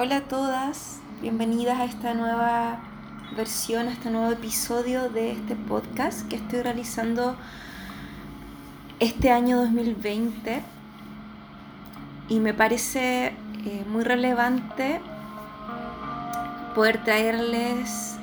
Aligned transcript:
Hola 0.00 0.18
a 0.18 0.20
todas, 0.20 1.00
bienvenidas 1.20 1.80
a 1.80 1.84
esta 1.84 2.14
nueva 2.14 2.78
versión, 3.36 3.88
a 3.88 3.90
este 3.90 4.10
nuevo 4.10 4.30
episodio 4.30 5.10
de 5.10 5.32
este 5.32 5.56
podcast 5.56 6.28
que 6.28 6.36
estoy 6.36 6.62
realizando 6.62 7.34
este 9.00 9.32
año 9.32 9.56
2020 9.56 10.62
y 12.28 12.38
me 12.38 12.54
parece 12.54 13.34
eh, 13.64 13.84
muy 13.88 14.04
relevante 14.04 15.00
poder 16.76 17.02
traerles 17.02 18.18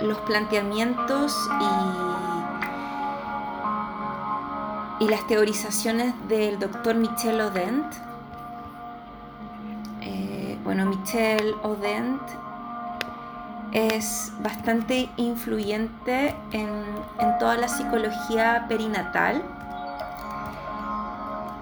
los 0.00 0.18
planteamientos 0.18 1.36
y, 5.00 5.06
y 5.06 5.08
las 5.08 5.26
teorizaciones 5.26 6.14
del 6.28 6.60
doctor 6.60 6.94
Michel 6.94 7.40
Odent. 7.40 8.11
Eh, 11.02 11.38
bueno, 11.42 11.42
Michel 11.42 11.54
Odent 11.62 12.22
es 13.72 14.32
bastante 14.40 15.08
influyente 15.16 16.34
en, 16.52 16.84
toda 17.38 17.56
la 17.56 17.68
psicología 17.68 18.66
perinatal, 18.68 19.42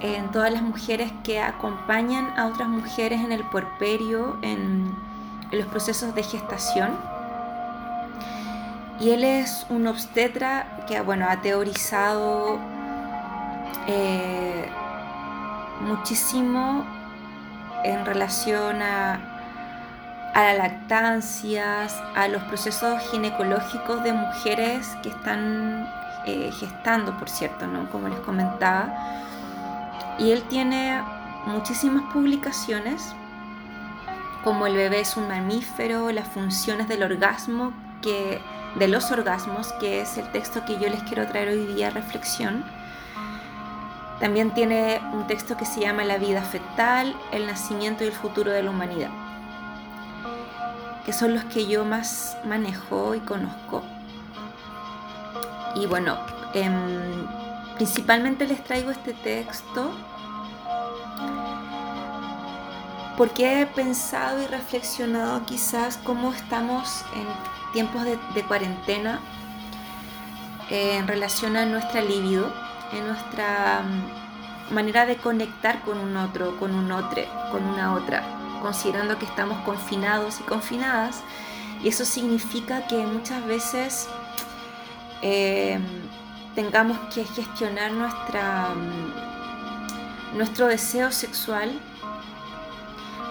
en 0.01 0.30
todas 0.30 0.53
las 0.53 0.63
mujeres 0.63 1.13
que 1.23 1.41
acompañan 1.41 2.39
a 2.39 2.47
otras 2.47 2.69
mujeres 2.69 3.21
en 3.21 3.33
el 3.33 3.45
puerperio, 3.45 4.37
en, 4.43 4.95
en 5.51 5.59
los 5.59 5.66
procesos 5.69 6.15
de 6.15 6.23
gestación. 6.23 6.91
Y 9.01 9.11
él 9.11 9.25
es 9.25 9.66
un 9.71 9.87
obstetra 9.87 10.85
que 10.87 11.01
bueno, 11.01 11.27
ha 11.29 11.41
teorizado 11.41 12.59
eh, 13.87 14.68
muchísimo 15.80 16.85
en 17.85 18.05
relación 18.05 18.83
a, 18.83 19.30
a 20.35 20.45
las 20.45 20.59
lactancias, 20.59 22.01
a 22.15 22.29
los 22.29 22.43
procesos 22.45 23.01
ginecológicos 23.11 24.03
de 24.05 24.13
mujeres 24.13 24.97
que 25.03 25.09
están 25.09 25.89
eh, 26.27 26.51
gestando, 26.53 27.17
por 27.19 27.29
cierto, 27.29 27.67
¿no? 27.67 27.91
como 27.91 28.09
les 28.09 28.21
comentaba. 28.21 28.95
Y 30.19 30.31
él 30.31 30.43
tiene 30.45 31.03
muchísimas 31.47 32.13
publicaciones, 32.13 33.15
como 34.45 34.67
El 34.67 34.77
bebé 34.77 35.01
es 35.01 35.17
un 35.17 35.29
mamífero, 35.29 36.11
las 36.13 36.29
funciones 36.29 36.89
del 36.89 37.03
orgasmo, 37.03 37.73
que, 38.01 38.41
de 38.77 38.89
los 38.89 39.11
orgasmos, 39.11 39.73
que 39.75 40.01
es 40.01 40.17
el 40.17 40.31
texto 40.33 40.65
que 40.65 40.79
yo 40.79 40.89
les 40.89 41.03
quiero 41.03 41.27
traer 41.27 41.49
hoy 41.49 41.67
día 41.75 41.89
a 41.89 41.91
reflexión. 41.91 42.65
También 44.19 44.53
tiene 44.53 45.01
un 45.13 45.27
texto 45.27 45.57
que 45.57 45.67
se 45.67 45.81
llama 45.81 46.05
La 46.05 46.19
vida 46.19 46.43
fetal, 46.43 47.15
el 47.33 47.47
nacimiento 47.47 48.05
y 48.05 48.09
el 48.09 48.13
futuro 48.13 48.51
de 48.51 48.63
la 48.63 48.71
humanidad 48.71 49.11
que 51.04 51.12
son 51.12 51.34
los 51.34 51.45
que 51.45 51.66
yo 51.66 51.84
más 51.84 52.37
manejo 52.45 53.15
y 53.15 53.20
conozco. 53.20 53.82
Y 55.74 55.87
bueno, 55.87 56.18
em, 56.54 57.26
principalmente 57.76 58.46
les 58.46 58.62
traigo 58.65 58.90
este 58.90 59.15
texto 59.15 59.93
porque 63.16 63.60
he 63.60 63.66
pensado 63.66 64.43
y 64.43 64.47
reflexionado 64.47 65.44
quizás 65.47 65.98
cómo 65.98 66.32
estamos 66.32 67.04
en 67.15 67.26
tiempos 67.72 68.04
de, 68.04 68.43
cuarentena 68.44 69.21
eh, 70.71 70.97
en 70.97 71.06
relación 71.06 71.56
a 71.56 71.66
nuestra 71.66 72.00
libido, 72.00 72.53
en 72.93 73.06
nuestra 73.06 73.82
mm, 73.82 74.75
manera 74.75 75.06
de 75.06 75.16
conectar 75.16 75.82
con 75.82 75.98
un 75.98 76.16
otro, 76.16 76.59
con 76.59 76.75
un 76.75 76.91
otro, 76.91 77.22
con 77.53 77.62
una 77.65 77.94
otra 77.94 78.40
considerando 78.60 79.19
que 79.19 79.25
estamos 79.25 79.59
confinados 79.65 80.41
y 80.41 80.43
confinadas. 80.44 81.22
Y 81.82 81.88
eso 81.88 82.04
significa 82.04 82.87
que 82.87 83.06
muchas 83.06 83.44
veces 83.47 84.09
eh, 85.22 85.78
tengamos 86.54 86.98
que 87.15 87.25
gestionar 87.25 87.93
nuestra, 87.93 88.69
mm, 88.75 90.37
nuestro 90.37 90.66
deseo 90.66 91.10
sexual 91.10 91.78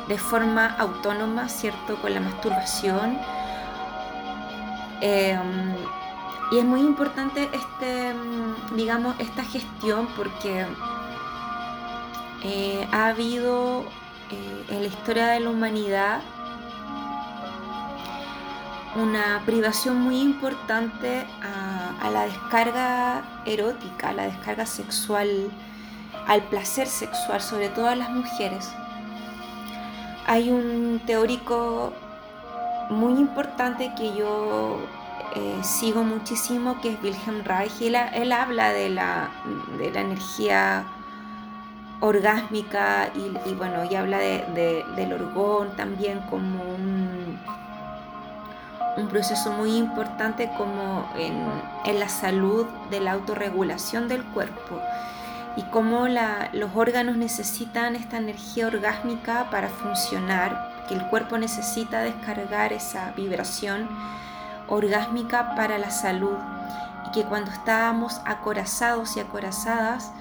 de 0.08 0.18
forma 0.18 0.66
autónoma, 0.80 1.48
¿cierto? 1.50 1.96
Con 2.02 2.14
la 2.14 2.20
masturbación. 2.20 3.20
Eh, 5.02 5.38
y 6.52 6.58
es 6.58 6.66
muy 6.66 6.82
importante 6.82 7.48
este, 7.54 8.14
mm, 8.14 8.76
digamos, 8.76 9.16
esta 9.20 9.44
gestión 9.44 10.08
porque 10.18 10.66
eh, 12.44 12.88
ha 12.92 13.08
habido 13.08 13.86
eh, 14.32 14.66
en 14.70 14.82
la 14.82 14.88
historia 14.88 15.28
de 15.28 15.40
la 15.40 15.50
humanidad 15.50 16.22
una 18.96 19.42
privación 19.46 20.02
muy 20.02 20.20
importante 20.20 21.26
a, 21.42 22.10
la 22.10 22.24
descarga 22.24 23.24
erótica, 23.46 24.10
a 24.10 24.14
la 24.14 24.24
descarga 24.24 24.66
sexual, 24.66 25.52
al 26.28 26.44
placer 26.44 26.88
sexual, 26.88 27.42
sobre 27.42 27.70
todo 27.70 27.88
a 27.88 27.96
las 27.96 28.10
mujeres. 28.10 28.72
Hay 30.26 30.50
un 30.50 31.02
teórico 31.06 31.94
muy 32.90 33.14
importante 33.14 33.94
que 33.96 34.16
yo 34.16 34.80
eh, 35.36 35.60
sigo 35.62 36.04
muchísimo, 36.04 36.82
que 36.82 36.94
es 36.94 37.04
Wilhelm 37.04 37.44
Reich, 37.44 37.80
y 37.80 37.88
él, 37.88 38.32
habla 38.32 38.74
de 38.74 38.90
la, 38.90 39.30
de 39.78 39.92
la 39.92 40.02
energía 40.02 40.86
orgásmica 42.02 43.10
y, 43.46 43.54
bueno, 43.54 43.84
y 43.90 43.96
habla 43.96 44.20
del 44.20 45.14
orgón 45.14 45.76
también 45.76 46.20
como 46.30 46.64
un, 46.64 47.40
un 48.98 49.08
proceso 49.08 49.52
muy 49.52 49.76
importante 49.76 50.50
como 50.58 51.10
en, 51.18 51.46
en, 51.86 52.00
la 52.00 52.10
salud 52.10 52.66
de 52.90 53.02
la 53.02 53.14
autorregulación 53.14 54.08
del 54.08 54.24
cuerpo 54.24 54.80
y 55.56 55.64
cómo 55.64 56.08
la, 56.08 56.50
los 56.54 56.72
órganos 56.76 57.18
necesitan 57.18 57.96
esta 57.96 58.18
energía 58.18 58.68
orgásmica 58.68 59.50
para 59.50 59.68
funcionar, 59.68 60.86
que 60.88 60.96
el 60.96 61.06
cuerpo 61.08 61.38
necesita 61.38 62.02
descargar 62.02 62.72
esa 62.72 63.12
vibración 63.12 63.90
orgásmica 64.68 65.56
para 65.56 65.78
la 65.78 65.92
salud 65.92 66.38
y 67.08 67.12
que 67.12 67.24
cuando 67.24 67.52
estábamos 67.52 68.22
acorazados 68.26 69.18
y 69.18 69.20
acorazadas, 69.20 70.14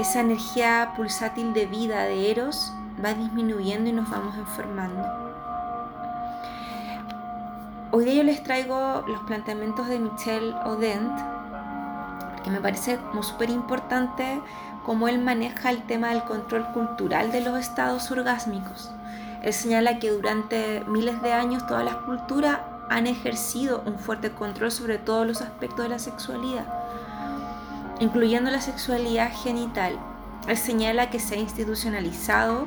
esa 0.00 0.20
energía 0.20 0.94
pulsátil 0.96 1.52
de 1.52 1.66
vida 1.66 2.04
de 2.04 2.30
Eros 2.30 2.72
va 3.04 3.12
disminuyendo 3.12 3.90
y 3.90 3.92
nos 3.92 4.08
vamos 4.08 4.34
enfermando. 4.34 5.06
Hoy 7.90 8.06
día 8.06 8.14
yo 8.14 8.22
les 8.22 8.42
traigo 8.42 9.04
los 9.06 9.20
planteamientos 9.24 9.88
de 9.88 9.98
Michel 9.98 10.54
Odent, 10.64 11.12
que 12.42 12.50
me 12.50 12.62
parece 12.62 12.96
como 12.96 13.22
súper 13.22 13.50
importante 13.50 14.40
cómo 14.86 15.06
él 15.06 15.18
maneja 15.18 15.68
el 15.68 15.82
tema 15.82 16.08
del 16.08 16.24
control 16.24 16.66
cultural 16.72 17.30
de 17.30 17.42
los 17.42 17.58
estados 17.58 18.10
orgásmicos. 18.10 18.90
Él 19.42 19.52
señala 19.52 19.98
que 19.98 20.10
durante 20.10 20.82
miles 20.86 21.20
de 21.20 21.34
años 21.34 21.66
todas 21.66 21.84
las 21.84 21.96
culturas 21.96 22.60
han 22.88 23.06
ejercido 23.06 23.82
un 23.84 23.98
fuerte 23.98 24.30
control 24.30 24.72
sobre 24.72 24.96
todos 24.96 25.26
los 25.26 25.42
aspectos 25.42 25.82
de 25.82 25.90
la 25.90 25.98
sexualidad 25.98 26.64
incluyendo 28.00 28.50
la 28.50 28.60
sexualidad 28.60 29.30
genital. 29.32 29.98
Él 30.48 30.56
señala 30.56 31.10
que 31.10 31.20
se 31.20 31.36
ha 31.36 31.38
institucionalizado 31.38 32.66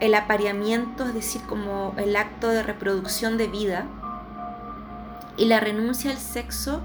el 0.00 0.14
apareamiento, 0.14 1.06
es 1.06 1.14
decir, 1.14 1.42
como 1.42 1.94
el 1.96 2.16
acto 2.16 2.48
de 2.48 2.62
reproducción 2.62 3.38
de 3.38 3.46
vida, 3.46 3.86
y 5.36 5.46
la 5.46 5.60
renuncia 5.60 6.10
al 6.10 6.18
sexo 6.18 6.82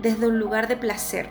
desde 0.00 0.26
un 0.26 0.38
lugar 0.38 0.66
de 0.66 0.76
placer. 0.76 1.30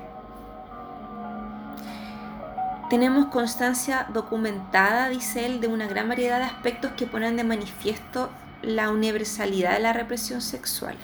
Tenemos 2.89 3.27
constancia 3.27 4.07
documentada, 4.13 5.09
dice 5.09 5.45
él, 5.45 5.61
de 5.61 5.67
una 5.67 5.87
gran 5.87 6.09
variedad 6.09 6.39
de 6.39 6.45
aspectos 6.45 6.91
que 6.91 7.07
ponen 7.07 7.37
de 7.37 7.43
manifiesto 7.43 8.29
la 8.61 8.91
universalidad 8.91 9.73
de 9.73 9.79
la 9.79 9.93
represión 9.93 10.41
sexual. 10.41 10.95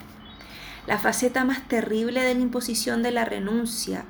La 0.86 0.98
faceta 0.98 1.44
más 1.44 1.66
terrible 1.66 2.22
de 2.22 2.34
la 2.34 2.40
imposición 2.40 3.02
de 3.02 3.10
la 3.10 3.24
renuncia 3.24 4.04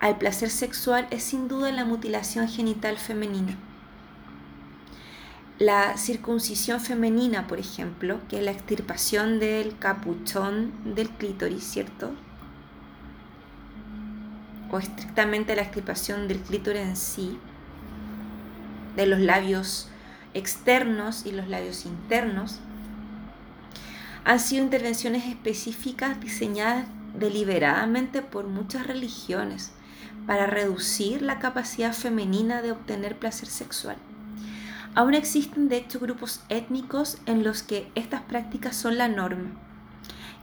al 0.00 0.16
placer 0.16 0.50
sexual 0.50 1.08
es 1.10 1.24
sin 1.24 1.48
duda 1.48 1.72
la 1.72 1.84
mutilación 1.84 2.48
genital 2.48 2.98
femenina. 2.98 3.56
La 5.58 5.96
circuncisión 5.96 6.80
femenina, 6.80 7.48
por 7.48 7.58
ejemplo, 7.58 8.20
que 8.28 8.38
es 8.38 8.44
la 8.44 8.52
extirpación 8.52 9.40
del 9.40 9.76
capuchón 9.76 10.72
del 10.94 11.10
clítoris, 11.10 11.64
¿cierto? 11.64 12.12
O 14.70 14.78
estrictamente 14.78 15.56
la 15.56 15.62
extirpación 15.62 16.28
del 16.28 16.38
clítoris 16.38 16.82
en 16.82 16.96
sí, 16.96 17.38
de 18.94 19.06
los 19.06 19.18
labios 19.18 19.88
externos 20.32 21.26
y 21.26 21.32
los 21.32 21.48
labios 21.48 21.86
internos, 21.86 22.60
han 24.24 24.38
sido 24.38 24.62
intervenciones 24.62 25.26
específicas 25.26 26.20
diseñadas 26.20 26.86
deliberadamente 27.18 28.22
por 28.22 28.46
muchas 28.46 28.86
religiones 28.86 29.72
para 30.26 30.46
reducir 30.46 31.22
la 31.22 31.38
capacidad 31.38 31.92
femenina 31.92 32.62
de 32.62 32.72
obtener 32.72 33.18
placer 33.18 33.48
sexual. 33.48 33.96
Aún 34.94 35.14
existen 35.14 35.68
de 35.68 35.78
hecho 35.78 36.00
grupos 36.00 36.42
étnicos 36.48 37.18
en 37.26 37.44
los 37.44 37.62
que 37.62 37.90
estas 37.94 38.22
prácticas 38.22 38.76
son 38.76 38.98
la 38.98 39.08
norma 39.08 39.50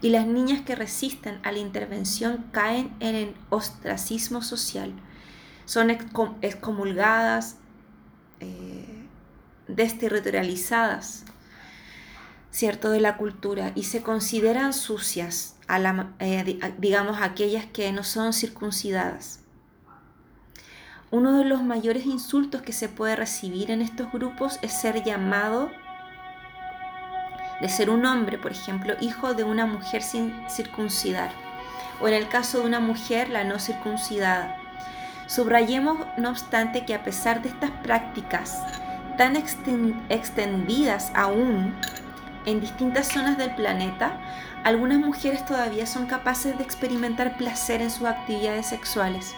y 0.01 0.09
las 0.09 0.27
niñas 0.27 0.61
que 0.61 0.75
resisten 0.75 1.39
a 1.43 1.51
la 1.51 1.59
intervención 1.59 2.45
caen 2.51 2.95
en 2.99 3.15
el 3.15 3.35
ostracismo 3.49 4.41
social, 4.41 4.93
son 5.65 5.89
excomulgadas, 5.89 7.57
eh, 8.39 9.07
desterritorializadas, 9.67 11.25
¿cierto?, 12.51 12.91
de 12.91 13.01
la 13.01 13.17
cultura 13.17 13.71
y 13.75 13.83
se 13.83 14.01
consideran 14.03 14.73
sucias, 14.73 15.57
a 15.67 15.79
la, 15.79 16.13
eh, 16.19 16.59
digamos, 16.77 17.17
aquellas 17.21 17.65
que 17.65 17.91
no 17.91 18.03
son 18.03 18.33
circuncidadas. 18.33 19.39
Uno 21.15 21.37
de 21.37 21.45
los 21.45 21.63
mayores 21.63 22.05
insultos 22.05 22.61
que 22.61 22.73
se 22.73 22.89
puede 22.89 23.15
recibir 23.15 23.71
en 23.71 23.81
estos 23.81 24.11
grupos 24.11 24.59
es 24.61 24.73
ser 24.73 25.01
llamado 25.05 25.71
de 27.61 27.69
ser 27.69 27.89
un 27.89 28.05
hombre, 28.05 28.37
por 28.37 28.51
ejemplo, 28.51 28.95
hijo 28.99 29.33
de 29.33 29.45
una 29.45 29.65
mujer 29.65 30.03
sin 30.03 30.33
circuncidar, 30.49 31.31
o 32.01 32.09
en 32.09 32.15
el 32.15 32.27
caso 32.27 32.59
de 32.59 32.65
una 32.65 32.81
mujer, 32.81 33.29
la 33.29 33.45
no 33.45 33.59
circuncidada. 33.59 34.57
Subrayemos, 35.27 35.99
no 36.17 36.31
obstante, 36.31 36.85
que 36.85 36.93
a 36.93 37.05
pesar 37.05 37.41
de 37.41 37.47
estas 37.47 37.71
prácticas 37.71 38.61
tan 39.17 39.37
extendidas 39.37 41.13
aún 41.15 41.73
en 42.45 42.59
distintas 42.59 43.07
zonas 43.07 43.37
del 43.37 43.55
planeta, 43.55 44.19
algunas 44.65 44.97
mujeres 44.97 45.45
todavía 45.45 45.85
son 45.85 46.07
capaces 46.07 46.57
de 46.57 46.63
experimentar 46.65 47.37
placer 47.37 47.81
en 47.81 47.89
sus 47.89 48.05
actividades 48.05 48.65
sexuales. 48.65 49.33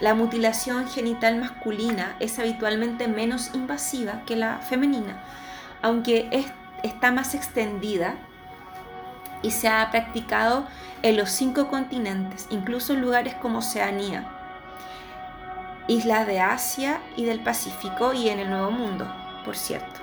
La 0.00 0.14
mutilación 0.14 0.88
genital 0.88 1.36
masculina 1.36 2.16
es 2.20 2.38
habitualmente 2.38 3.06
menos 3.06 3.50
invasiva 3.52 4.22
que 4.24 4.34
la 4.34 4.56
femenina, 4.60 5.22
aunque 5.82 6.46
está 6.82 7.12
más 7.12 7.34
extendida 7.34 8.14
y 9.42 9.50
se 9.50 9.68
ha 9.68 9.90
practicado 9.90 10.66
en 11.02 11.18
los 11.18 11.30
cinco 11.30 11.68
continentes, 11.68 12.46
incluso 12.48 12.94
en 12.94 13.02
lugares 13.02 13.34
como 13.34 13.58
Oceanía, 13.58 14.26
islas 15.86 16.26
de 16.26 16.40
Asia 16.40 17.02
y 17.14 17.26
del 17.26 17.40
Pacífico 17.40 18.14
y 18.14 18.30
en 18.30 18.38
el 18.38 18.48
Nuevo 18.48 18.70
Mundo, 18.70 19.06
por 19.44 19.54
cierto. 19.54 20.00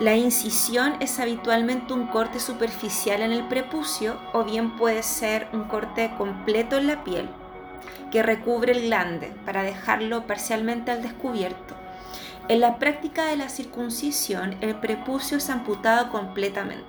La 0.00 0.16
incisión 0.16 0.94
es 1.00 1.20
habitualmente 1.20 1.92
un 1.92 2.06
corte 2.06 2.40
superficial 2.40 3.20
en 3.20 3.32
el 3.32 3.46
prepucio 3.46 4.18
o 4.32 4.42
bien 4.42 4.74
puede 4.76 5.02
ser 5.02 5.48
un 5.52 5.64
corte 5.64 6.14
completo 6.16 6.78
en 6.78 6.86
la 6.86 7.04
piel 7.04 7.28
que 8.10 8.22
recubre 8.22 8.72
el 8.72 8.82
glande 8.82 9.32
para 9.44 9.62
dejarlo 9.62 10.26
parcialmente 10.26 10.90
al 10.90 11.02
descubierto. 11.02 11.74
En 12.46 12.60
la 12.60 12.78
práctica 12.78 13.24
de 13.24 13.36
la 13.36 13.48
circuncisión, 13.48 14.56
el 14.60 14.76
prepucio 14.76 15.38
es 15.38 15.48
amputado 15.48 16.10
completamente. 16.10 16.84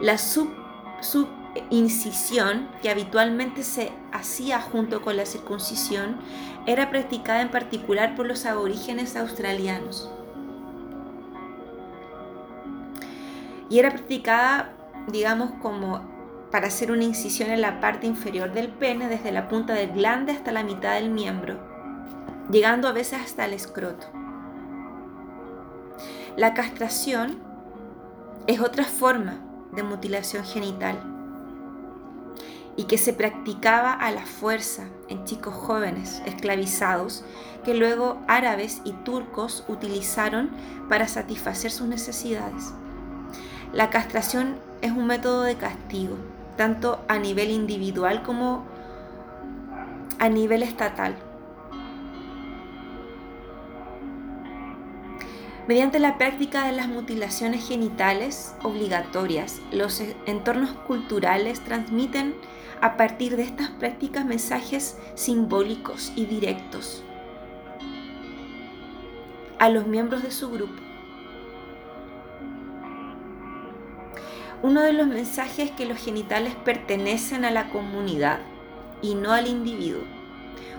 La 0.00 0.18
subincisión, 0.18 2.68
que 2.82 2.90
habitualmente 2.90 3.62
se 3.62 3.90
hacía 4.12 4.60
junto 4.60 5.00
con 5.00 5.16
la 5.16 5.24
circuncisión, 5.24 6.18
era 6.66 6.90
practicada 6.90 7.40
en 7.40 7.50
particular 7.50 8.14
por 8.14 8.26
los 8.26 8.44
aborígenes 8.44 9.16
australianos. 9.16 10.10
Y 13.70 13.78
era 13.78 13.90
practicada, 13.90 14.74
digamos, 15.08 15.52
como 15.62 16.11
para 16.52 16.66
hacer 16.66 16.92
una 16.92 17.04
incisión 17.04 17.50
en 17.50 17.62
la 17.62 17.80
parte 17.80 18.06
inferior 18.06 18.52
del 18.52 18.68
pene 18.68 19.08
desde 19.08 19.32
la 19.32 19.48
punta 19.48 19.72
del 19.72 19.92
glande 19.92 20.32
hasta 20.32 20.52
la 20.52 20.62
mitad 20.62 20.94
del 20.94 21.08
miembro, 21.08 21.58
llegando 22.50 22.86
a 22.88 22.92
veces 22.92 23.20
hasta 23.22 23.46
el 23.46 23.54
escroto. 23.54 24.06
La 26.36 26.52
castración 26.52 27.38
es 28.46 28.60
otra 28.60 28.84
forma 28.84 29.40
de 29.72 29.82
mutilación 29.82 30.44
genital 30.44 31.02
y 32.76 32.84
que 32.84 32.98
se 32.98 33.14
practicaba 33.14 33.94
a 33.94 34.10
la 34.10 34.26
fuerza 34.26 34.84
en 35.08 35.24
chicos 35.24 35.54
jóvenes 35.54 36.22
esclavizados 36.26 37.24
que 37.64 37.72
luego 37.72 38.20
árabes 38.28 38.82
y 38.84 38.92
turcos 38.92 39.64
utilizaron 39.68 40.50
para 40.90 41.08
satisfacer 41.08 41.70
sus 41.70 41.86
necesidades. 41.86 42.74
La 43.72 43.88
castración 43.88 44.56
es 44.82 44.92
un 44.92 45.06
método 45.06 45.44
de 45.44 45.56
castigo 45.56 46.18
tanto 46.56 47.04
a 47.08 47.18
nivel 47.18 47.50
individual 47.50 48.22
como 48.22 48.64
a 50.18 50.28
nivel 50.28 50.62
estatal. 50.62 51.16
Mediante 55.68 56.00
la 56.00 56.18
práctica 56.18 56.66
de 56.66 56.72
las 56.72 56.88
mutilaciones 56.88 57.66
genitales 57.66 58.54
obligatorias, 58.62 59.60
los 59.70 60.02
entornos 60.26 60.70
culturales 60.70 61.60
transmiten 61.60 62.34
a 62.80 62.96
partir 62.96 63.36
de 63.36 63.44
estas 63.44 63.70
prácticas 63.70 64.24
mensajes 64.24 64.98
simbólicos 65.14 66.12
y 66.16 66.26
directos 66.26 67.04
a 69.60 69.68
los 69.68 69.86
miembros 69.86 70.24
de 70.24 70.32
su 70.32 70.50
grupo. 70.50 70.91
Uno 74.62 74.82
de 74.82 74.92
los 74.92 75.06
mensajes 75.06 75.70
es 75.70 75.70
que 75.72 75.86
los 75.86 75.98
genitales 75.98 76.54
pertenecen 76.54 77.44
a 77.44 77.50
la 77.50 77.68
comunidad 77.70 78.38
y 79.02 79.14
no 79.14 79.32
al 79.32 79.48
individuo, 79.48 80.02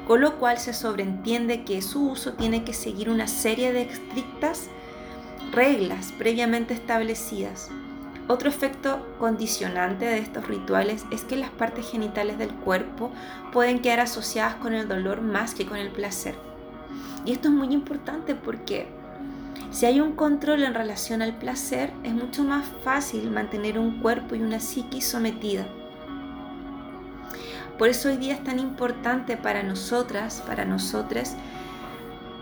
con 0.07 0.21
lo 0.21 0.37
cual 0.39 0.57
se 0.57 0.73
sobreentiende 0.73 1.63
que 1.63 1.81
su 1.81 2.11
uso 2.11 2.33
tiene 2.33 2.63
que 2.63 2.73
seguir 2.73 3.09
una 3.09 3.27
serie 3.27 3.73
de 3.73 3.81
estrictas 3.81 4.69
reglas 5.51 6.13
previamente 6.17 6.73
establecidas. 6.73 7.69
Otro 8.29 8.47
efecto 8.47 9.05
condicionante 9.19 10.05
de 10.05 10.19
estos 10.19 10.47
rituales 10.47 11.05
es 11.11 11.25
que 11.25 11.35
las 11.35 11.49
partes 11.49 11.89
genitales 11.89 12.37
del 12.37 12.53
cuerpo 12.53 13.11
pueden 13.51 13.79
quedar 13.79 13.99
asociadas 13.99 14.55
con 14.55 14.73
el 14.73 14.87
dolor 14.87 15.21
más 15.21 15.53
que 15.53 15.65
con 15.65 15.77
el 15.77 15.91
placer. 15.91 16.35
Y 17.25 17.33
esto 17.33 17.49
es 17.49 17.53
muy 17.53 17.73
importante 17.73 18.33
porque 18.33 18.87
si 19.71 19.87
hay 19.87 20.01
un 20.01 20.15
control 20.15 20.63
en 20.63 20.75
relación 20.75 21.21
al 21.21 21.35
placer, 21.35 21.91
es 22.03 22.13
mucho 22.13 22.43
más 22.43 22.65
fácil 22.83 23.31
mantener 23.31 23.79
un 23.79 23.99
cuerpo 24.01 24.35
y 24.35 24.41
una 24.41 24.59
psiquis 24.59 25.05
sometida. 25.07 25.65
Por 27.77 27.89
eso 27.89 28.09
hoy 28.09 28.17
día 28.17 28.35
es 28.35 28.43
tan 28.43 28.59
importante 28.59 29.35
para 29.35 29.63
nosotras, 29.63 30.43
para 30.45 30.63
nosotros, 30.63 31.31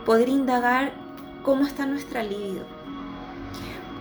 poder 0.06 0.28
indagar 0.28 0.92
cómo 1.42 1.66
está 1.66 1.86
nuestra 1.86 2.22
libido. 2.22 2.66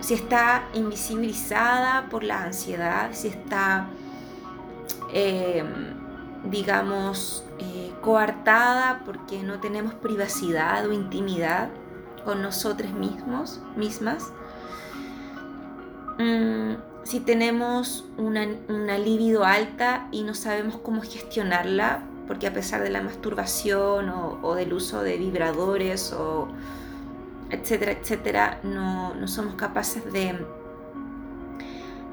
Si 0.01 0.15
está 0.15 0.65
invisibilizada 0.75 2.09
por 2.09 2.25
la 2.25 2.43
ansiedad, 2.43 3.11
si 3.13 3.29
está, 3.29 3.87
eh, 5.13 5.63
digamos, 6.45 7.45
eh, 7.59 7.93
coartada 8.01 9.03
porque 9.05 9.43
no 9.43 9.61
tenemos 9.61 9.95
privacidad 9.95 10.87
o 10.87 10.93
intimidad 10.93 11.69
con 12.25 12.43
nosotros 12.43 12.93
mismos, 12.93 13.61
mismas. 13.77 14.33
Mm, 16.19 16.75
si 17.03 17.21
tenemos 17.21 18.05
una, 18.19 18.47
libido 18.99 19.45
alta 19.45 20.09
y 20.13 20.23
no 20.23 20.35
sabemos 20.35 20.77
cómo 20.83 21.03
gestionarla, 21.03 22.05
porque 22.27 22.47
a 22.47 22.53
pesar 22.53 22.83
de 22.83 22.91
la 22.91 23.03
masturbación 23.03 24.11
o, 24.11 24.55
del 24.55 24.73
uso 24.73 25.03
de 25.03 25.17
vibradores 25.17 26.13
o 26.13 26.49
etcétera, 27.51 27.93
etcétera, 27.93 28.61
no, 28.63 29.27
somos 29.27 29.55
capaces 29.55 30.05
de, 30.13 30.39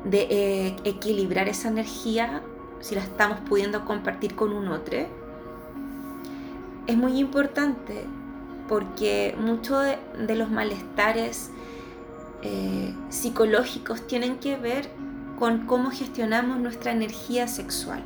de 0.06 0.22
eh, 0.30 0.76
equilibrar 0.84 1.48
esa 1.48 1.68
energía 1.68 2.42
si 2.80 2.96
la 2.96 3.02
estamos 3.02 3.40
pudiendo 3.42 3.86
compartir 3.86 4.36
con 4.36 4.54
un 4.54 4.70
otro. 4.70 4.98
Es 6.88 6.96
muy 6.96 7.20
importante 7.20 8.06
porque 8.68 9.36
muchos 9.40 9.86
de, 10.18 10.36
los 10.36 10.50
malestares 10.50 11.52
eh, 12.42 12.94
psicológicos 13.10 14.06
tienen 14.08 14.38
que 14.38 14.58
ver 14.58 14.90
con 15.40 15.66
cómo 15.66 15.92
gestionamos 15.92 16.60
nuestra 16.60 16.92
energía 16.92 17.48
sexual. 17.48 18.04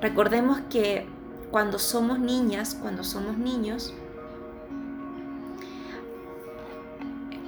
Recordemos 0.00 0.60
que 0.70 1.06
cuando 1.50 1.78
somos 1.78 2.18
niñas, 2.18 2.76
cuando 2.80 3.04
somos 3.04 3.38
niños, 3.38 3.94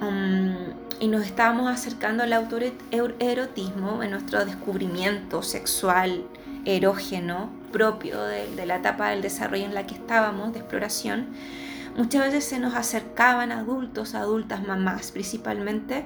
um, 0.01 0.55
y 0.99 1.07
nos 1.07 1.25
estábamos 1.25 1.69
acercando 1.69 2.23
al 2.23 2.33
autoerotismo, 2.33 4.03
en 4.03 4.11
nuestro 4.11 4.43
descubrimiento 4.45 5.43
sexual 5.43 6.25
erógeno 6.65 7.58
propio 7.71 8.21
de, 8.23 8.65
la 8.65 8.77
etapa 8.77 9.09
del 9.09 9.21
desarrollo 9.21 9.65
en 9.65 9.73
la 9.73 9.85
que 9.85 9.95
estábamos, 9.95 10.53
de 10.53 10.59
exploración, 10.59 11.27
muchas 11.95 12.23
veces 12.23 12.45
se 12.45 12.59
nos 12.59 12.75
acercaban 12.75 13.51
adultos, 13.51 14.15
adultas, 14.15 14.65
mamás 14.65 15.11
principalmente, 15.11 16.05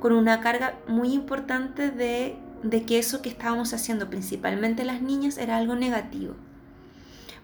con 0.00 0.12
una 0.12 0.40
carga 0.40 0.74
muy 0.88 1.12
importante 1.12 1.90
de, 1.90 2.38
que 2.86 2.98
eso 2.98 3.22
que 3.22 3.28
estábamos 3.28 3.72
haciendo, 3.74 4.08
principalmente 4.08 4.84
las 4.84 5.02
niñas, 5.02 5.38
era 5.38 5.56
algo 5.56 5.74
negativo. 5.74 6.34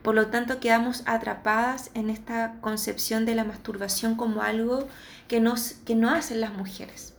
Por 0.03 0.15
lo 0.15 0.29
tanto, 0.29 0.61
quedamos 0.61 1.03
atrapadas 1.07 1.91
en 1.95 2.09
esta 2.09 2.55
concepción 2.61 3.27
de 3.27 3.35
la 3.35 3.45
masturbación 3.45 4.15
como 4.15 4.43
algo 4.43 4.87
que 5.27 5.41
no 5.41 6.11
hacen 6.11 6.41
las 6.41 6.53
mujeres. 6.55 7.18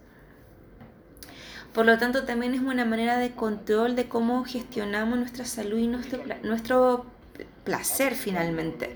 Por 1.73 1.85
lo 1.85 1.97
tanto, 1.97 2.23
también 2.23 2.53
es 2.53 2.61
una 2.61 2.85
manera 2.85 3.17
de 3.17 3.31
control 3.31 3.95
de 3.95 4.07
cómo 4.07 4.43
gestionamos 4.43 5.19
nuestra 5.19 5.45
salud 5.45 5.77
y 5.77 5.87
nuestro, 5.87 6.23
nuestro 6.43 7.05
placer 7.63 8.15
finalmente. 8.15 8.95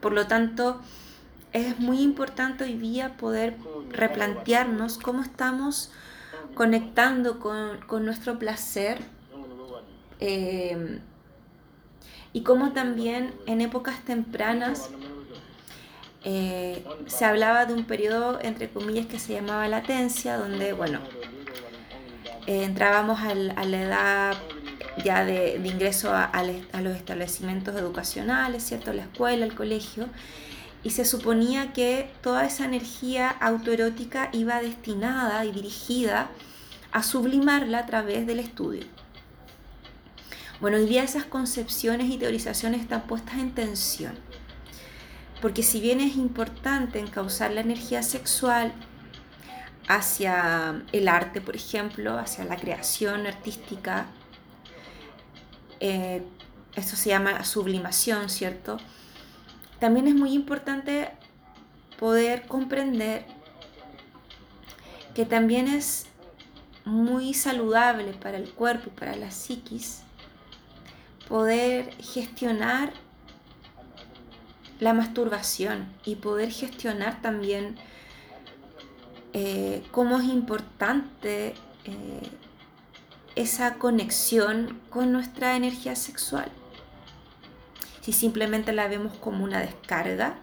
Por 0.00 0.12
lo 0.12 0.26
tanto, 0.26 0.80
es 1.52 1.78
muy 1.78 2.00
importante 2.00 2.64
hoy 2.64 2.74
día 2.74 3.16
poder 3.16 3.56
replantearnos 3.90 4.98
cómo 4.98 5.22
estamos 5.22 5.90
conectando 6.54 7.38
con, 7.38 8.04
nuestro 8.04 8.38
placer 8.38 9.00
eh, 10.20 11.00
y 12.32 12.42
cómo 12.42 12.72
también 12.72 13.34
en 13.46 13.60
épocas 13.60 14.04
tempranas 14.04 14.90
eh, 16.22 16.84
se 17.06 17.24
hablaba 17.24 17.66
de 17.66 17.74
un 17.74 17.84
periodo, 17.84 18.38
entre 18.42 18.68
comillas, 18.68 19.06
que 19.06 19.18
se 19.18 19.32
llamaba 19.32 19.66
latencia, 19.68 20.36
donde, 20.36 20.72
bueno, 20.72 21.00
eh, 22.50 22.64
entrábamos 22.64 23.20
a 23.20 23.32
la 23.32 23.80
edad 23.80 24.36
ya 25.04 25.24
de, 25.24 25.54
ingreso 25.64 26.12
a, 26.12 26.42
los 26.82 26.96
establecimientos 26.96 27.76
educacionales, 27.76 28.64
¿cierto? 28.64 28.92
La 28.92 29.02
escuela, 29.02 29.46
el 29.46 29.54
colegio, 29.54 30.08
y 30.82 30.90
se 30.90 31.04
suponía 31.04 31.72
que 31.72 32.10
toda 32.22 32.44
esa 32.44 32.64
energía 32.64 33.28
autoerótica 33.28 34.30
iba 34.32 34.60
destinada 34.60 35.44
y 35.44 35.52
dirigida 35.52 36.28
a 36.90 37.04
sublimarla 37.04 37.78
a 37.78 37.86
través 37.86 38.26
del 38.26 38.40
estudio. 38.40 38.82
Bueno, 40.60 40.78
hoy 40.78 40.86
día 40.86 41.04
esas 41.04 41.26
concepciones 41.26 42.10
y 42.10 42.18
teorizaciones 42.18 42.80
están 42.80 43.02
puestas 43.02 43.38
en 43.38 43.52
tensión, 43.52 44.18
porque 45.40 45.62
si 45.62 45.80
bien 45.80 46.00
es 46.00 46.16
importante 46.16 46.98
encauzar 46.98 47.52
la 47.52 47.60
energía 47.60 48.02
sexual 48.02 48.72
hacia 49.90 50.84
el 50.92 51.08
arte, 51.08 51.40
por 51.40 51.56
ejemplo, 51.56 52.16
hacia 52.16 52.44
la 52.44 52.56
creación 52.56 53.26
artística, 53.26 54.06
eh, 55.80 56.22
esto 56.76 56.94
se 56.94 57.08
llama 57.08 57.42
sublimación, 57.42 58.30
¿cierto? 58.30 58.78
También 59.80 60.06
es 60.06 60.14
muy 60.14 60.32
importante 60.32 61.10
poder 61.98 62.46
comprender 62.46 63.26
que 65.12 65.26
también 65.26 65.66
es 65.66 66.06
muy 66.84 67.34
saludable 67.34 68.12
para 68.12 68.36
el 68.36 68.48
cuerpo 68.48 68.90
y 68.94 68.98
para 68.98 69.16
la 69.16 69.32
psiquis 69.32 70.02
poder 71.28 71.92
gestionar 71.96 72.92
la 74.78 74.94
masturbación 74.94 75.88
y 76.04 76.14
poder 76.14 76.52
gestionar 76.52 77.20
también 77.22 77.76
eh, 79.32 79.82
cómo 79.90 80.18
es 80.18 80.24
importante 80.24 81.54
eh, 81.84 82.30
esa 83.36 83.74
conexión 83.74 84.80
con 84.90 85.12
nuestra 85.12 85.56
energía 85.56 85.94
sexual. 85.94 86.50
Si 88.00 88.12
simplemente 88.12 88.72
la 88.72 88.88
vemos 88.88 89.16
como 89.18 89.44
una 89.44 89.60
descarga 89.60 90.36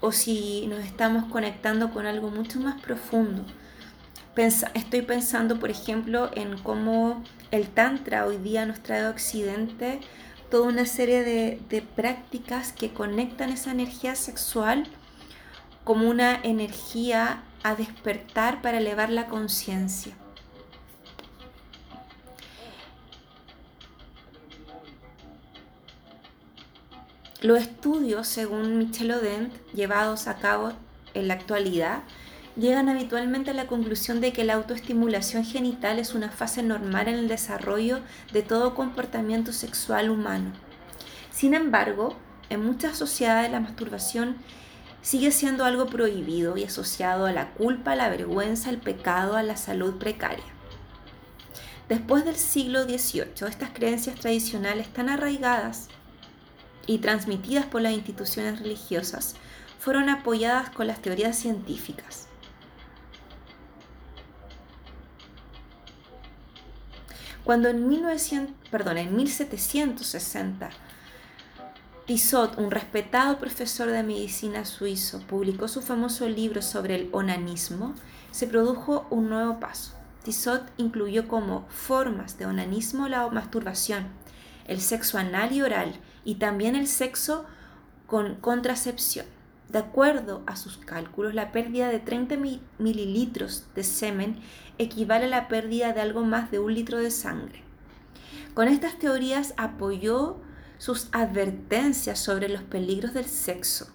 o 0.00 0.12
si 0.12 0.66
nos 0.68 0.80
estamos 0.80 1.30
conectando 1.30 1.90
con 1.90 2.06
algo 2.06 2.30
mucho 2.30 2.60
más 2.60 2.80
profundo. 2.80 3.44
estoy 4.36 5.02
pensando, 5.02 5.58
por 5.58 5.70
ejemplo, 5.70 6.30
en 6.34 6.58
cómo 6.58 7.22
el 7.50 7.68
Tantra 7.68 8.26
hoy 8.26 8.38
día 8.38 8.66
nos 8.66 8.82
trae 8.82 9.04
a 9.04 9.10
Occidente 9.10 10.00
toda 10.50 10.68
una 10.68 10.86
serie 10.86 11.24
de, 11.24 11.60
de 11.68 11.82
prácticas 11.82 12.72
que 12.72 12.92
conectan 12.92 13.50
esa 13.50 13.72
energía 13.72 14.14
sexual 14.14 14.86
como 15.84 16.08
una 16.08 16.34
energía 16.42 17.42
a 17.62 17.74
despertar 17.74 18.62
para 18.62 18.78
elevar 18.78 19.10
la 19.10 19.26
conciencia. 19.26 20.14
Los 27.42 27.60
estudios, 27.60 28.26
según 28.26 28.78
Michel 28.78 29.12
Odent, 29.12 29.52
llevados 29.72 30.26
a 30.26 30.38
cabo 30.38 30.72
en 31.14 31.28
la 31.28 31.34
actualidad, 31.34 32.02
llegan 32.56 32.88
habitualmente 32.88 33.50
a 33.50 33.54
la 33.54 33.66
conclusión 33.66 34.20
de 34.20 34.32
que 34.32 34.44
la 34.44 34.54
autoestimulación 34.54 35.44
genital 35.44 35.98
es 35.98 36.14
una 36.14 36.30
fase 36.30 36.62
normal 36.62 37.08
en 37.08 37.16
el 37.16 37.28
desarrollo 37.28 38.00
de 38.32 38.42
todo 38.42 38.74
comportamiento 38.74 39.52
sexual 39.52 40.10
humano. 40.10 40.52
Sin 41.30 41.54
embargo, 41.54 42.16
en 42.48 42.64
muchas 42.64 42.96
sociedades 42.96 43.50
la 43.50 43.60
masturbación 43.60 44.36
sigue 45.06 45.30
siendo 45.30 45.64
algo 45.64 45.86
prohibido 45.86 46.56
y 46.56 46.64
asociado 46.64 47.26
a 47.26 47.32
la 47.32 47.52
culpa, 47.52 47.94
la 47.94 48.08
vergüenza, 48.08 48.70
el 48.70 48.78
pecado, 48.78 49.36
a 49.36 49.44
la 49.44 49.56
salud 49.56 49.98
precaria. 49.98 50.42
Después 51.88 52.24
del 52.24 52.34
siglo 52.34 52.82
XVIII, 52.82 53.46
estas 53.48 53.70
creencias 53.70 54.18
tradicionales 54.18 54.92
tan 54.92 55.08
arraigadas 55.08 55.86
y 56.88 56.98
transmitidas 56.98 57.66
por 57.66 57.82
las 57.82 57.92
instituciones 57.92 58.58
religiosas 58.58 59.36
fueron 59.78 60.08
apoyadas 60.08 60.70
con 60.70 60.88
las 60.88 61.00
teorías 61.00 61.38
científicas. 61.38 62.26
Cuando 67.44 67.68
en, 67.68 67.86
1900, 67.86 68.70
perdón, 68.70 68.98
en 68.98 69.14
1760 69.14 70.70
Tissot, 72.06 72.56
un 72.56 72.70
respetado 72.70 73.36
profesor 73.36 73.90
de 73.90 74.04
medicina 74.04 74.64
suizo, 74.64 75.18
publicó 75.26 75.66
su 75.66 75.82
famoso 75.82 76.28
libro 76.28 76.62
sobre 76.62 76.94
el 76.94 77.08
onanismo, 77.10 77.94
se 78.30 78.46
produjo 78.46 79.08
un 79.10 79.28
nuevo 79.28 79.58
paso. 79.58 79.90
Tissot 80.22 80.62
incluyó 80.76 81.26
como 81.26 81.66
formas 81.68 82.38
de 82.38 82.46
onanismo 82.46 83.08
la 83.08 83.28
masturbación, 83.28 84.06
el 84.68 84.80
sexo 84.80 85.18
anal 85.18 85.52
y 85.52 85.62
oral 85.62 85.96
y 86.24 86.36
también 86.36 86.76
el 86.76 86.86
sexo 86.86 87.44
con 88.06 88.36
contracepción. 88.36 89.26
De 89.68 89.80
acuerdo 89.80 90.44
a 90.46 90.54
sus 90.54 90.76
cálculos, 90.76 91.34
la 91.34 91.50
pérdida 91.50 91.88
de 91.88 91.98
30 91.98 92.36
mililitros 92.78 93.64
de 93.74 93.82
semen 93.82 94.38
equivale 94.78 95.24
a 95.24 95.28
la 95.28 95.48
pérdida 95.48 95.92
de 95.92 96.02
algo 96.02 96.22
más 96.22 96.52
de 96.52 96.60
un 96.60 96.72
litro 96.72 96.98
de 96.98 97.10
sangre. 97.10 97.64
Con 98.54 98.68
estas 98.68 98.96
teorías 98.96 99.54
apoyó 99.56 100.36
sus 100.78 101.08
advertencias 101.12 102.18
sobre 102.18 102.48
los 102.48 102.62
peligros 102.62 103.14
del 103.14 103.26
sexo 103.26 103.88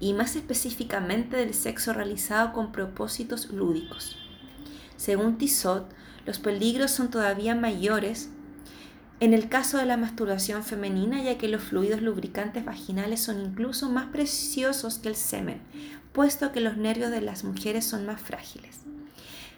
y 0.00 0.12
más 0.12 0.36
específicamente 0.36 1.36
del 1.36 1.54
sexo 1.54 1.92
realizado 1.92 2.52
con 2.52 2.72
propósitos 2.72 3.50
lúdicos. 3.50 4.16
Según 4.96 5.38
Tissot, 5.38 5.88
los 6.26 6.38
peligros 6.38 6.90
son 6.90 7.10
todavía 7.10 7.54
mayores 7.54 8.30
en 9.18 9.32
el 9.32 9.48
caso 9.48 9.78
de 9.78 9.86
la 9.86 9.96
masturbación 9.96 10.62
femenina, 10.62 11.22
ya 11.22 11.38
que 11.38 11.48
los 11.48 11.62
fluidos 11.62 12.02
lubricantes 12.02 12.66
vaginales 12.66 13.20
son 13.22 13.40
incluso 13.40 13.88
más 13.88 14.06
preciosos 14.06 14.98
que 14.98 15.08
el 15.08 15.16
semen, 15.16 15.62
puesto 16.12 16.52
que 16.52 16.60
los 16.60 16.76
nervios 16.76 17.10
de 17.10 17.22
las 17.22 17.42
mujeres 17.42 17.86
son 17.86 18.04
más 18.04 18.20
frágiles. 18.20 18.80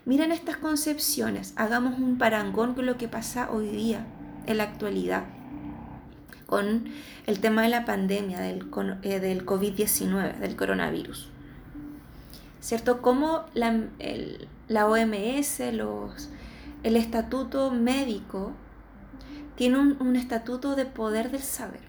Miren 0.04 0.30
estas 0.30 0.58
concepciones, 0.58 1.54
hagamos 1.56 1.98
un 1.98 2.18
parangón 2.18 2.74
con 2.74 2.86
lo 2.86 2.96
que 2.96 3.08
pasa 3.08 3.50
hoy 3.50 3.68
día, 3.68 4.06
en 4.46 4.58
la 4.58 4.64
actualidad, 4.64 5.24
con 6.48 6.86
el 7.26 7.40
tema 7.40 7.60
de 7.62 7.68
la 7.68 7.84
pandemia 7.84 8.40
del, 8.40 8.70
eh, 9.02 9.20
del 9.20 9.44
COVID-19, 9.44 10.38
del 10.38 10.56
coronavirus. 10.56 11.28
¿Cierto? 12.60 13.02
Como 13.02 13.44
la, 13.52 13.82
la 14.66 14.86
OMS, 14.86 15.60
los, 15.74 16.30
el 16.84 16.96
estatuto 16.96 17.70
médico, 17.70 18.54
tiene 19.56 19.78
un, 19.78 20.16
estatuto 20.16 20.74
de 20.74 20.86
poder 20.86 21.30
del 21.30 21.42
saber. 21.42 21.82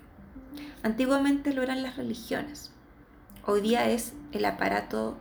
Antiguamente 0.84 1.54
lo 1.54 1.64
eran 1.64 1.82
las 1.82 1.96
religiones, 1.96 2.72
hoy 3.46 3.62
día 3.62 3.90
es 3.90 4.14
el 4.34 4.44
aparato 4.44 5.16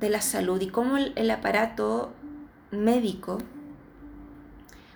de 0.00 0.10
la 0.10 0.20
salud 0.20 0.60
y 0.60 0.66
cómo 0.66 0.96
el, 0.96 1.30
aparato 1.30 2.12
médico 2.72 3.38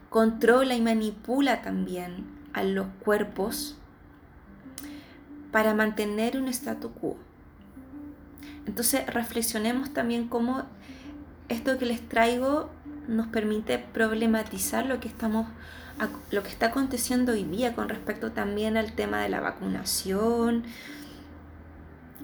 controla 0.09 0.75
y 0.75 0.81
manipula 0.81 1.63
también 1.63 2.40
a 2.53 2.63
los 2.63 2.87
cuerpos 3.05 3.77
para 5.53 5.75
mantener 5.75 6.37
un 6.37 6.49
statu 6.49 6.93
quo. 6.93 7.17
Entonces 8.67 9.07
reflexionemos 9.07 9.93
también 9.93 10.29
cómo 10.29 10.65
esto 11.49 11.79
que 11.79 11.87
les 11.87 12.07
traigo 12.09 12.71
nos 13.09 13.27
permite 13.27 13.79
problematizar 13.79 14.87
lo 14.87 15.01
que 15.01 15.09
estamos 15.09 15.47
lo 16.31 16.43
que 16.43 16.49
está 16.49 16.67
aconteciendo 16.67 17.33
hoy 17.33 17.45
día 17.45 17.75
con 17.75 17.91
respecto 17.91 18.33
también 18.33 18.79
al 18.79 18.93
tema 18.93 19.21
de 19.21 19.29
la 19.29 19.41
vacunación, 19.41 20.65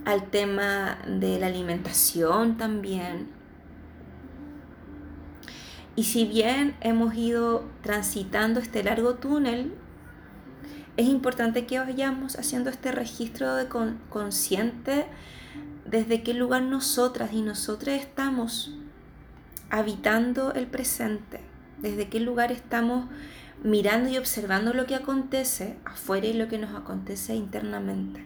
al 0.07 0.31
tema 0.31 0.99
de 1.07 1.39
la 1.39 1.49
alimentación 1.49 2.57
también. 2.57 3.29
Y 5.95 6.05
si 6.05 6.25
bien 6.27 6.75
hemos 6.81 7.15
ido 7.17 7.65
transitando 7.83 8.61
este 8.61 8.83
largo 8.83 9.17
túnel 9.17 9.75
es 10.97 11.07
importante 11.09 11.67
que 11.67 11.79
vayamos 11.79 12.37
haciendo 12.37 12.71
este 12.71 12.91
registro 12.91 13.55
de 13.55 13.69
consciente 14.09 15.07
desde 15.85 16.23
qué 16.23 16.33
lugar 16.35 16.63
nosotras 16.63 17.33
y 17.33 17.43
nosotros 17.43 17.95
estamos 17.95 18.73
habitando 19.71 20.53
el 20.55 20.67
presente, 20.67 21.41
desde 21.79 22.09
qué 22.09 22.21
lugar 22.21 22.51
estamos 22.51 23.09
mirando 23.63 24.09
y 24.09 24.17
observando 24.17 24.73
lo 24.73 24.87
que 24.87 24.95
acontece 24.95 25.77
afuera 25.85 26.27
y 26.27 26.33
lo 26.33 26.49
que 26.49 26.59
nos 26.59 26.75
acontece 26.75 27.35
internamente. 27.35 28.25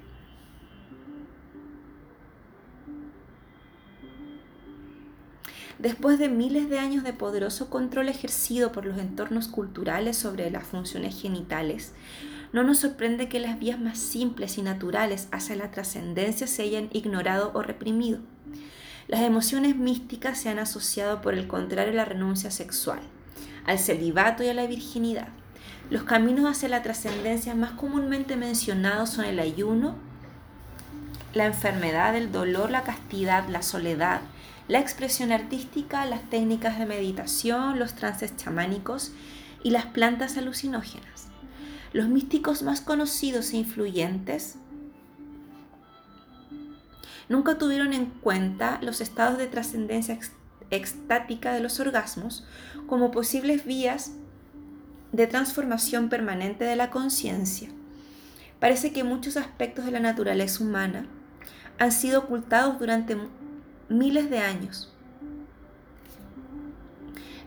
Después 5.78 6.18
de 6.18 6.28
miles 6.28 6.68
de 6.68 6.78
años 6.78 7.04
de 7.04 7.14
poderoso 7.14 7.70
control 7.70 8.10
ejercido 8.10 8.70
por 8.70 8.84
los 8.84 8.98
entornos 8.98 9.48
culturales 9.48 10.18
sobre 10.18 10.50
las 10.50 10.64
funciones 10.64 11.18
genitales, 11.18 11.94
no 12.52 12.64
nos 12.64 12.78
sorprende 12.78 13.28
que 13.28 13.40
las 13.40 13.58
vías 13.58 13.78
más 13.78 13.98
simples 13.98 14.58
y 14.58 14.62
naturales 14.62 15.28
hacia 15.30 15.56
la 15.56 15.70
trascendencia 15.70 16.46
se 16.46 16.62
hayan 16.62 16.88
ignorado 16.92 17.52
o 17.54 17.62
reprimido. 17.62 18.18
Las 19.06 19.20
emociones 19.20 19.76
místicas 19.76 20.38
se 20.38 20.48
han 20.48 20.58
asociado 20.58 21.20
por 21.20 21.34
el 21.34 21.46
contrario 21.46 21.92
a 21.92 21.96
la 21.96 22.04
renuncia 22.04 22.50
sexual, 22.50 23.00
al 23.66 23.78
celibato 23.78 24.42
y 24.42 24.48
a 24.48 24.54
la 24.54 24.66
virginidad. 24.66 25.28
Los 25.90 26.04
caminos 26.04 26.44
hacia 26.48 26.68
la 26.68 26.82
trascendencia 26.82 27.54
más 27.54 27.72
comúnmente 27.72 28.36
mencionados 28.36 29.10
son 29.10 29.24
el 29.24 29.40
ayuno, 29.40 29.96
la 31.34 31.46
enfermedad, 31.46 32.16
el 32.16 32.32
dolor, 32.32 32.70
la 32.70 32.82
castidad, 32.82 33.48
la 33.48 33.62
soledad, 33.62 34.20
la 34.68 34.78
expresión 34.78 35.32
artística, 35.32 36.06
las 36.06 36.28
técnicas 36.30 36.78
de 36.78 36.86
meditación, 36.86 37.78
los 37.78 37.94
trances 37.94 38.36
chamánicos 38.36 39.12
y 39.64 39.70
las 39.70 39.86
plantas 39.86 40.36
alucinógenas. 40.36 41.29
Los 41.92 42.08
místicos 42.08 42.62
más 42.62 42.80
conocidos 42.80 43.52
e 43.52 43.56
influyentes 43.56 44.56
nunca 47.28 47.58
tuvieron 47.58 47.92
en 47.92 48.06
cuenta 48.06 48.78
los 48.82 49.00
estados 49.00 49.38
de 49.38 49.48
trascendencia 49.48 50.18
extática 50.70 51.52
de 51.52 51.60
los 51.60 51.80
orgasmos 51.80 52.44
como 52.86 53.10
posibles 53.10 53.64
vías 53.64 54.12
de 55.10 55.26
transformación 55.26 56.08
permanente 56.08 56.64
de 56.64 56.76
la 56.76 56.90
conciencia. 56.90 57.68
Parece 58.60 58.92
que 58.92 59.02
muchos 59.02 59.36
aspectos 59.36 59.84
de 59.84 59.90
la 59.90 60.00
naturaleza 60.00 60.62
humana 60.62 61.06
han 61.78 61.90
sido 61.90 62.20
ocultados 62.20 62.78
durante 62.78 63.16
miles 63.88 64.30
de 64.30 64.38
años 64.38 64.92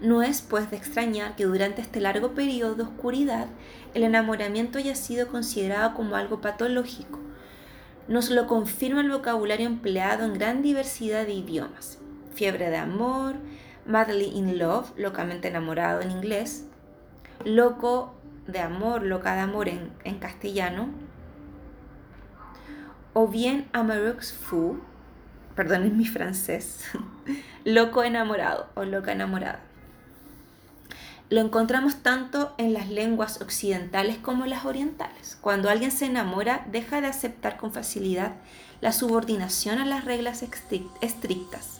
no 0.03 0.21
es 0.21 0.41
pues 0.41 0.69
de 0.69 0.75
extrañar 0.75 1.37
que 1.37 1.45
durante 1.45 1.81
este 1.81 2.01
largo 2.01 2.33
periodo 2.33 2.75
de 2.75 2.83
oscuridad 2.83 3.47
el 3.93 4.03
enamoramiento 4.03 4.77
haya 4.77 4.95
sido 4.95 5.29
considerado 5.29 5.93
como 5.93 6.17
algo 6.17 6.41
patológico. 6.41 7.19
Nos 8.09 8.29
lo 8.29 8.45
confirma 8.45 8.99
el 8.99 9.09
vocabulario 9.09 9.65
empleado 9.65 10.25
en 10.25 10.33
gran 10.33 10.61
diversidad 10.61 11.25
de 11.25 11.33
idiomas. 11.33 11.99
Fiebre 12.35 12.69
de 12.69 12.75
amor, 12.75 13.35
madly 13.85 14.25
in 14.25 14.59
love, 14.59 14.91
locamente 14.97 15.47
enamorado 15.47 16.01
en 16.01 16.11
inglés, 16.11 16.65
loco 17.45 18.13
de 18.45 18.59
amor, 18.59 19.03
loca 19.03 19.35
de 19.35 19.39
amor 19.39 19.69
en, 19.69 20.19
castellano, 20.19 20.89
o 23.13 23.29
bien 23.29 23.69
amoureux 23.71 24.33
fou, 24.33 24.81
perdón, 25.55 25.83
en 25.83 25.97
mi 25.97 26.05
francés, 26.05 26.83
loco 27.63 28.03
enamorado 28.03 28.67
o 28.75 28.83
loca 28.83 29.13
enamorada. 29.13 29.72
Lo 31.33 31.41
encontramos 31.41 31.95
tanto 32.03 32.53
en 32.59 32.73
las 32.73 32.89
lenguas 32.89 33.41
occidentales 33.41 34.19
como 34.19 34.43
en 34.43 34.51
las 34.51 34.65
orientales. 34.65 35.35
Cuando 35.41 35.67
alguien 35.67 35.89
se 35.89 36.05
enamora, 36.05 36.63
deja 36.71 37.01
de 37.01 37.07
aceptar 37.07 37.57
con 37.57 37.73
facilidad 37.73 38.33
la 38.81 38.91
subordinación 38.91 39.79
a 39.79 39.85
las 39.85 40.05
reglas 40.05 40.43
estrictas. 40.43 41.79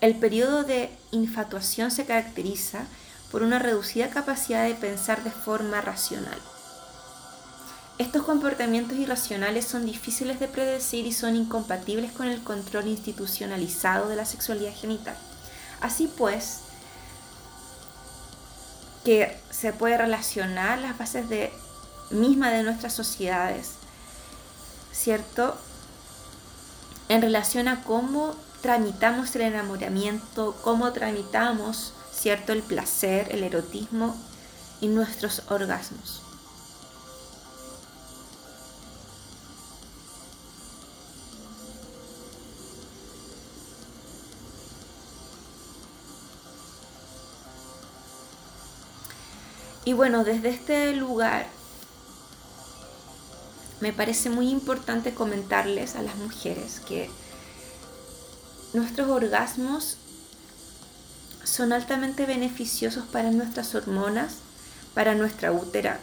El 0.00 0.14
periodo 0.14 0.64
de 0.64 0.88
infatuación 1.10 1.90
se 1.90 2.06
caracteriza 2.06 2.86
por 3.30 3.42
una 3.42 3.58
reducida 3.58 4.08
capacidad 4.08 4.64
de 4.64 4.74
pensar 4.74 5.22
de 5.22 5.32
forma 5.32 5.82
racional. 5.82 6.38
Estos 7.98 8.22
comportamientos 8.22 8.96
irracionales 8.96 9.66
son 9.66 9.84
difíciles 9.84 10.40
de 10.40 10.48
predecir 10.48 11.04
y 11.04 11.12
son 11.12 11.36
incompatibles 11.36 12.10
con 12.12 12.26
el 12.26 12.42
control 12.42 12.86
institucionalizado 12.86 14.08
de 14.08 14.16
la 14.16 14.24
sexualidad 14.24 14.74
genital. 14.74 15.16
Así 15.82 16.10
pues, 16.16 16.69
que 19.04 19.38
se 19.50 19.72
puede 19.72 19.96
relacionar 19.96 20.78
las 20.78 20.98
bases 20.98 21.28
de, 21.28 21.52
mismas 22.10 22.52
de 22.52 22.62
nuestras 22.62 22.92
sociedades, 22.92 23.72
¿cierto? 24.92 25.56
En 27.08 27.22
relación 27.22 27.68
a 27.68 27.82
cómo 27.82 28.36
tramitamos 28.60 29.34
el 29.36 29.42
enamoramiento, 29.42 30.56
cómo 30.62 30.92
tramitamos, 30.92 31.92
¿cierto? 32.12 32.52
El 32.52 32.62
placer, 32.62 33.28
el 33.30 33.42
erotismo 33.42 34.16
y 34.80 34.88
nuestros 34.88 35.42
orgasmos. 35.48 36.22
Y 49.90 49.92
bueno, 49.92 50.22
desde 50.22 50.50
este 50.50 50.94
lugar 50.94 51.48
me 53.80 53.92
parece 53.92 54.30
muy 54.30 54.48
importante 54.48 55.14
comentarles 55.14 55.96
a 55.96 56.02
las 56.02 56.14
mujeres 56.14 56.78
que 56.78 57.10
nuestros 58.72 59.08
orgasmos 59.08 59.96
son 61.42 61.72
altamente 61.72 62.24
beneficiosos 62.24 63.04
para 63.06 63.32
nuestras 63.32 63.74
hormonas, 63.74 64.36
para 64.94 65.16
nuestra 65.16 65.50
útera 65.50 65.98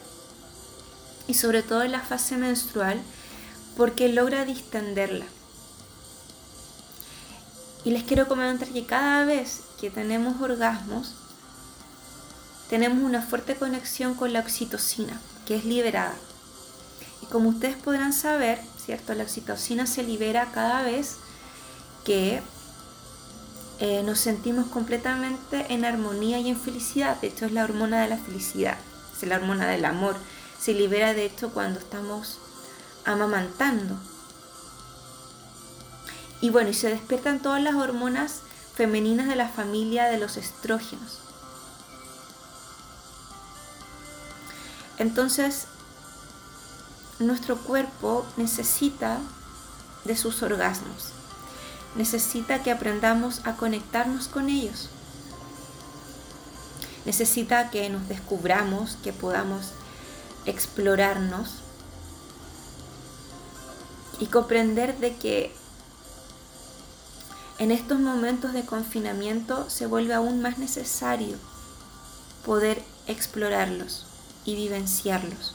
y 1.29 1.35
sobre 1.35 1.63
todo 1.63 1.83
en 1.83 1.93
la 1.93 2.01
fase 2.01 2.35
menstrual 2.35 2.99
porque 3.77 4.09
logra 4.09 4.43
distenderla. 4.43 5.27
Y 7.85 7.91
les 7.91 8.03
quiero 8.03 8.27
comentar 8.27 8.67
que 8.67 8.85
cada 8.85 9.23
vez 9.23 9.61
que 9.79 9.89
tenemos 9.89 10.41
orgasmos, 10.41 11.15
tenemos 12.69 13.03
una 13.03 13.21
fuerte 13.21 13.55
conexión 13.55 14.13
con 14.15 14.33
la 14.33 14.39
oxitocina, 14.39 15.19
que 15.45 15.55
es 15.55 15.65
liberada. 15.65 16.15
Y 17.21 17.25
como 17.27 17.49
ustedes 17.49 17.77
podrán 17.77 18.13
saber, 18.13 18.59
¿cierto? 18.83 19.13
La 19.13 19.23
oxitocina 19.23 19.87
se 19.87 20.03
libera 20.03 20.51
cada 20.53 20.83
vez 20.83 21.17
que 22.03 22.41
eh, 23.79 24.03
nos 24.03 24.19
sentimos 24.19 24.67
completamente 24.67 25.73
en 25.73 25.85
armonía 25.85 26.39
y 26.39 26.49
en 26.49 26.59
felicidad. 26.59 27.19
De 27.21 27.27
hecho, 27.27 27.45
es 27.45 27.51
la 27.51 27.63
hormona 27.63 28.01
de 28.01 28.09
la 28.09 28.17
felicidad, 28.17 28.77
es 29.15 29.27
la 29.27 29.37
hormona 29.37 29.67
del 29.67 29.85
amor. 29.85 30.15
Se 30.59 30.73
libera, 30.73 31.13
de 31.13 31.25
hecho, 31.25 31.51
cuando 31.51 31.79
estamos 31.79 32.39
amamantando. 33.05 33.97
Y 36.41 36.49
bueno, 36.49 36.69
y 36.69 36.73
se 36.73 36.89
despiertan 36.89 37.41
todas 37.41 37.61
las 37.61 37.75
hormonas 37.75 38.41
femeninas 38.75 39.27
de 39.27 39.35
la 39.35 39.47
familia 39.47 40.05
de 40.05 40.17
los 40.17 40.37
estrógenos. 40.37 41.26
Entonces, 44.99 45.67
nuestro 47.19 47.57
cuerpo 47.57 48.25
necesita 48.35 49.19
de 50.05 50.15
sus 50.15 50.41
orgasmos, 50.41 51.11
necesita 51.95 52.63
que 52.63 52.71
aprendamos 52.71 53.41
a 53.45 53.55
conectarnos 53.55 54.27
con 54.27 54.49
ellos, 54.49 54.89
necesita 57.05 57.69
que 57.69 57.89
nos 57.89 58.07
descubramos, 58.07 58.97
que 59.03 59.13
podamos 59.13 59.71
explorarnos 60.45 61.55
y 64.19 64.27
comprender 64.27 64.97
de 64.97 65.15
que 65.15 65.53
en 67.59 67.71
estos 67.71 67.99
momentos 67.99 68.53
de 68.53 68.65
confinamiento 68.65 69.69
se 69.69 69.85
vuelve 69.85 70.13
aún 70.13 70.41
más 70.41 70.57
necesario 70.57 71.37
poder 72.45 72.83
explorarlos 73.07 74.05
y 74.47 74.55
vivenciarlos. 74.55 75.53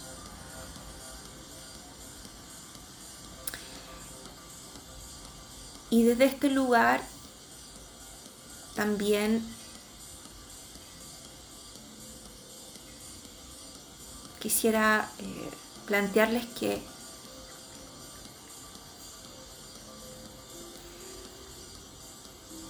Y 5.88 6.04
desde 6.04 6.26
este 6.26 6.50
lugar 6.50 7.02
también 8.74 9.42
quisiera 14.40 15.10
eh, 15.18 15.50
plantearles 15.86 16.44
que 16.46 16.82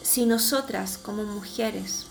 si 0.03 0.25
nosotras 0.27 0.99
como 0.99 1.25
mujeres 1.25 2.07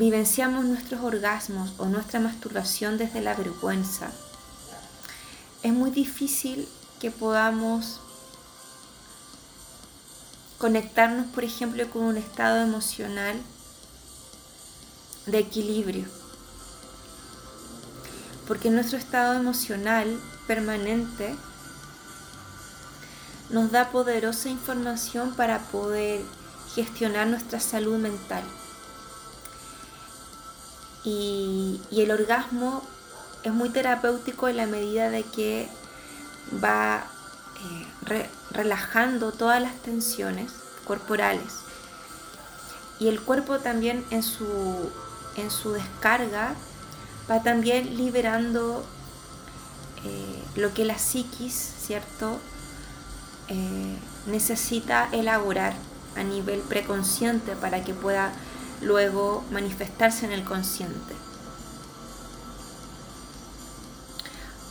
vivenciamos 0.00 0.64
nuestros 0.64 1.02
orgasmos 1.02 1.74
o 1.76 1.84
nuestra 1.84 2.20
masturbación 2.20 2.96
desde 2.96 3.20
la 3.20 3.34
vergüenza, 3.34 4.10
es 5.62 5.74
muy 5.74 5.90
difícil 5.90 6.66
que 6.98 7.10
podamos 7.10 8.00
conectarnos, 10.56 11.26
por 11.26 11.44
ejemplo, 11.44 11.86
con 11.90 12.04
un 12.04 12.16
estado 12.16 12.62
emocional 12.62 13.38
de 15.26 15.38
equilibrio. 15.38 16.06
Porque 18.48 18.70
nuestro 18.70 18.96
estado 18.96 19.34
emocional 19.34 20.18
permanente 20.46 21.36
nos 23.50 23.70
da 23.70 23.90
poderosa 23.90 24.48
información 24.48 25.34
para 25.34 25.58
poder 25.58 26.22
gestionar 26.74 27.26
nuestra 27.26 27.60
salud 27.60 27.98
mental. 27.98 28.44
Y, 31.04 31.80
el 31.90 32.10
orgasmo 32.10 32.82
es 33.42 33.52
muy 33.52 33.70
terapéutico 33.70 34.48
en 34.48 34.56
la 34.56 34.66
medida 34.66 35.10
de 35.10 35.22
que 35.22 35.68
va 36.62 37.04
eh, 38.08 38.28
relajando 38.50 39.32
todas 39.32 39.62
las 39.62 39.74
tensiones 39.82 40.52
corporales. 40.84 41.60
Y 42.98 43.08
el 43.08 43.20
cuerpo 43.20 43.58
también 43.60 44.04
en 44.10 44.22
su, 44.22 44.90
en 45.36 45.50
su 45.50 45.72
descarga 45.72 46.54
va 47.30 47.42
también 47.42 47.96
liberando 47.96 48.84
eh, 50.04 50.42
lo 50.56 50.74
que 50.74 50.84
la 50.84 50.98
psiquis, 50.98 51.54
¿cierto? 51.54 52.38
Eh, 53.48 53.96
necesita 54.26 55.08
elaborar 55.12 55.74
a 56.16 56.22
nivel 56.22 56.60
preconsciente 56.60 57.56
para 57.56 57.84
que 57.84 57.94
pueda 57.94 58.32
luego 58.80 59.44
manifestarse 59.50 60.26
en 60.26 60.32
el 60.32 60.44
consciente. 60.44 61.14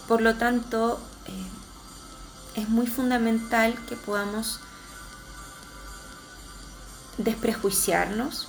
Por 0.08 0.22
lo 0.22 0.36
tanto, 0.36 1.00
eh, 1.28 2.62
es 2.62 2.70
muy 2.70 2.88
fundamental 2.88 3.78
que 3.88 3.96
podamos 3.96 4.60
desprejuiciarnos, 7.18 8.48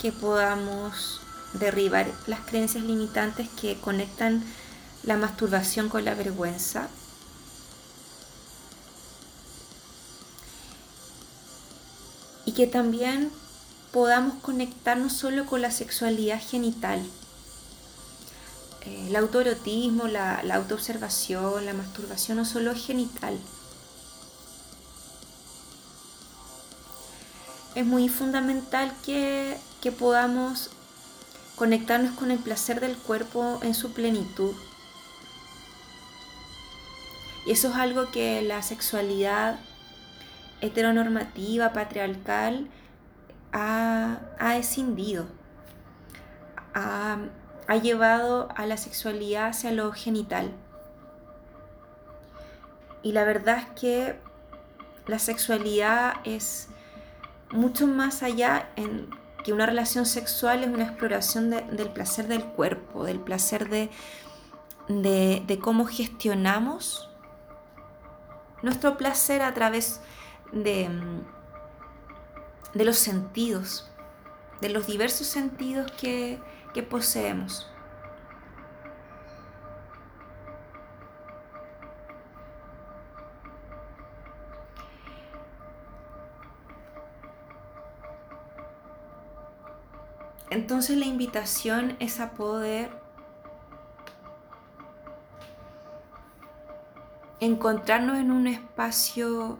que 0.00 0.12
podamos 0.12 1.20
derribar 1.52 2.10
las 2.26 2.40
creencias 2.40 2.84
limitantes 2.84 3.48
que 3.60 3.78
conectan 3.80 4.42
la 5.02 5.16
masturbación 5.16 5.88
con 5.88 6.04
la 6.04 6.14
vergüenza. 6.14 6.88
Y 12.44 12.52
que 12.52 12.66
también 12.66 13.30
podamos 13.92 14.34
conectarnos 14.42 15.12
solo 15.12 15.46
con 15.46 15.62
la 15.62 15.70
sexualidad 15.70 16.40
genital. 16.40 17.04
Eh, 18.84 19.06
el 19.08 19.16
autoerotismo, 19.16 20.06
la, 20.06 20.40
autoobservación, 20.54 21.64
la 21.66 21.72
masturbación 21.72 22.38
no 22.38 22.44
solo 22.44 22.72
es 22.72 22.84
genital. 22.84 23.38
Es 27.74 27.86
muy 27.86 28.08
fundamental 28.08 28.92
que, 29.04 29.56
que 29.80 29.92
podamos 29.92 30.70
conectarnos 31.56 32.14
con 32.16 32.30
el 32.30 32.38
placer 32.38 32.80
del 32.80 32.96
cuerpo 32.96 33.60
en 33.62 33.74
su 33.74 33.92
plenitud. 33.92 34.54
Y 37.46 37.52
eso 37.52 37.68
es 37.68 37.76
algo 37.76 38.10
que 38.10 38.42
la 38.42 38.62
sexualidad 38.62 39.58
heteronormativa, 40.60 41.72
patriarcal, 41.72 42.68
ha, 43.52 44.56
escindido, 44.56 45.26
ha, 46.74 47.18
ha 47.66 47.76
llevado 47.76 48.48
a 48.56 48.66
la 48.66 48.76
sexualidad 48.76 49.48
hacia 49.48 49.72
lo 49.72 49.92
genital. 49.92 50.52
Y 53.02 53.12
la 53.12 53.24
verdad 53.24 53.58
es 53.58 53.80
que 53.80 54.20
la 55.06 55.18
sexualidad 55.18 56.14
es 56.24 56.68
mucho 57.50 57.86
más 57.86 58.22
allá 58.22 58.68
en 58.76 59.08
que 59.44 59.52
una 59.52 59.66
relación 59.66 60.04
sexual 60.04 60.64
es 60.64 60.68
una 60.68 60.84
exploración 60.84 61.50
del 61.50 61.90
placer 61.90 62.26
del 62.28 62.44
cuerpo, 62.44 63.04
del 63.04 63.20
placer 63.20 63.68
de, 63.68 63.90
de, 64.88 65.58
cómo 65.58 65.86
gestionamos 65.86 67.08
nuestro 68.62 68.96
placer 68.96 69.42
a 69.42 69.54
través 69.54 70.00
de, 70.52 70.90
de 72.74 72.84
los 72.84 72.98
sentidos, 72.98 73.90
de 74.60 74.68
los 74.68 74.86
diversos 74.86 75.26
sentidos 75.26 75.90
que, 75.92 76.38
que 76.74 76.82
poseemos. 76.82 77.70
Entonces 90.50 90.96
la 90.96 91.04
invitación 91.04 91.96
es 92.00 92.20
a 92.20 92.30
poder 92.30 92.90
encontrarnos 97.40 98.18
en 98.18 98.30
un 98.30 98.46
espacio 98.46 99.58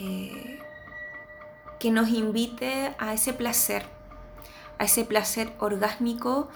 eh, 0.00 0.58
que 1.78 1.90
nos 1.90 2.08
invite 2.08 2.94
a 2.98 3.14
ese 3.14 3.32
placer, 3.32 3.84
a 4.78 4.84
ese 4.84 5.04
placer 5.04 5.52
orgásmico 5.58 6.48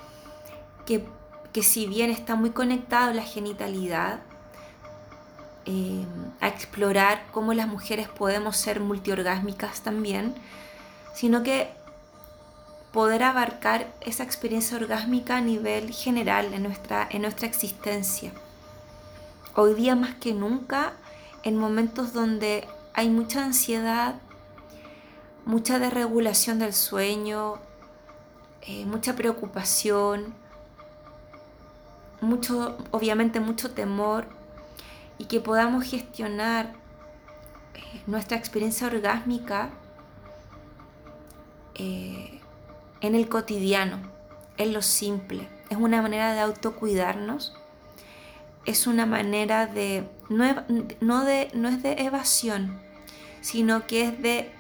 que, 0.87 1.63
si 1.63 1.87
bien 1.87 2.11
está 2.11 2.35
muy 2.35 2.51
conectado 2.51 3.11
a 3.11 3.15
la 3.15 3.23
genitalidad, 3.23 4.21
eh, 5.67 6.05
a 6.41 6.49
explorar 6.49 7.25
cómo 7.33 7.55
las 7.55 7.69
mujeres 7.69 8.09
podemos 8.09 8.57
ser 8.57 8.81
multiorgásmicas 8.81 9.81
también, 9.81 10.35
sino 11.15 11.43
que 11.43 11.71
poder 12.93 13.23
abarcar 13.23 13.93
esa 14.03 14.23
experiencia 14.23 14.77
orgásmica 14.77 15.39
a 15.39 15.41
nivel 15.41 15.91
general 15.91 16.53
en 16.53 16.63
nuestra, 16.63 17.09
en 17.11 17.23
nuestra 17.23 17.47
existencia. 17.47 18.33
Hoy 19.55 19.75
día 19.75 19.97
más 19.97 20.15
que 20.17 20.35
nunca, 20.35 20.93
en 21.45 21.57
momentos 21.57 22.13
donde 22.13 22.67
hay 22.95 23.11
mucha 23.11 23.45
ansiedad, 23.45 24.15
mucha 25.45 25.79
desregulación 25.79 26.59
del 26.61 26.73
sueño, 26.73 27.57
eh, 28.63 28.87
mucha 28.87 29.15
preocupación, 29.17 30.35
mucho, 32.21 32.79
obviamente 32.93 33.41
mucho 33.41 33.73
temor, 33.73 34.27
y 35.19 35.27
que 35.27 35.41
podamos 35.41 35.85
gestionar 35.85 36.73
eh, 37.75 38.03
nuestra 38.07 38.37
experiencia 38.37 38.87
orgásmica 38.87 39.71
eh, 41.75 42.41
en 43.01 43.15
el 43.15 43.29
cotidiano, 43.29 43.99
en 44.57 44.73
lo 44.73 44.83
simple. 44.83 45.49
Es 45.69 45.77
una 45.77 46.01
manera 46.01 46.33
de 46.33 46.41
autocuidarnos, 46.41 47.57
es 48.67 48.87
una 48.87 49.07
manera 49.07 49.67
de 49.67 50.09
no, 50.29 51.25
de, 51.25 51.51
no 51.55 51.69
es 51.69 51.83
de 51.83 51.93
evasión, 52.03 52.79
sino 53.41 53.87
que 53.87 54.03
es 54.03 54.23
de, 54.23 54.51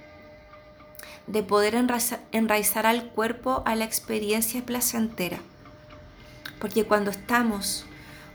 de 1.27 1.43
poder 1.43 1.75
enraizar, 1.75 2.21
enraizar 2.33 2.87
al 2.87 3.09
cuerpo 3.09 3.63
a 3.67 3.75
la 3.75 3.85
experiencia 3.85 4.65
placentera. 4.65 5.39
Porque 6.59 6.85
cuando 6.85 7.11
estamos 7.11 7.87